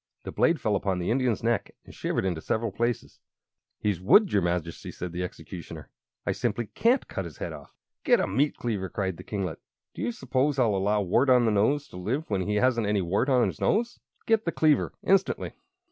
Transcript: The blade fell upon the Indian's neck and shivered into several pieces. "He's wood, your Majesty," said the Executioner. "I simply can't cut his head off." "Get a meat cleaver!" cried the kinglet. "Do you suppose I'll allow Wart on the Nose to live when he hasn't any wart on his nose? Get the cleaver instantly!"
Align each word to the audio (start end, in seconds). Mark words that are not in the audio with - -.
The 0.23 0.31
blade 0.31 0.59
fell 0.59 0.75
upon 0.75 0.97
the 0.97 1.11
Indian's 1.11 1.43
neck 1.43 1.75
and 1.85 1.93
shivered 1.93 2.25
into 2.25 2.41
several 2.41 2.71
pieces. 2.71 3.19
"He's 3.77 4.01
wood, 4.01 4.33
your 4.33 4.41
Majesty," 4.41 4.89
said 4.91 5.11
the 5.11 5.21
Executioner. 5.21 5.91
"I 6.25 6.31
simply 6.31 6.65
can't 6.73 7.07
cut 7.07 7.23
his 7.25 7.37
head 7.37 7.53
off." 7.53 7.75
"Get 8.03 8.19
a 8.19 8.25
meat 8.25 8.57
cleaver!" 8.57 8.89
cried 8.89 9.17
the 9.17 9.23
kinglet. 9.23 9.59
"Do 9.93 10.01
you 10.01 10.11
suppose 10.11 10.57
I'll 10.57 10.73
allow 10.75 11.03
Wart 11.03 11.29
on 11.29 11.45
the 11.45 11.51
Nose 11.51 11.87
to 11.89 11.97
live 11.97 12.27
when 12.31 12.41
he 12.47 12.55
hasn't 12.55 12.87
any 12.87 13.03
wart 13.03 13.29
on 13.29 13.45
his 13.45 13.61
nose? 13.61 13.99
Get 14.25 14.43
the 14.43 14.51
cleaver 14.51 14.91
instantly!" 15.03 15.53